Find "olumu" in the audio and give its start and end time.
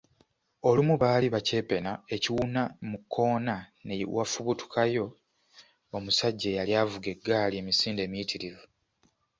0.67-0.95